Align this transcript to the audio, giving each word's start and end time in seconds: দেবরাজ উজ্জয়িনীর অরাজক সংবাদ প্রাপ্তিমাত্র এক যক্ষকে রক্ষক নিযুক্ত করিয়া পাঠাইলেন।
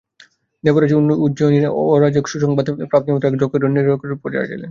দেবরাজ 0.63 0.91
উজ্জয়িনীর 1.25 1.65
অরাজক 1.93 2.25
সংবাদ 2.35 2.65
প্রাপ্তিমাত্র 2.91 3.29
এক 3.29 3.35
যক্ষকে 3.35 3.57
রক্ষক 3.59 3.73
নিযুক্ত 3.75 4.01
করিয়া 4.01 4.21
পাঠাইলেন। 4.23 4.59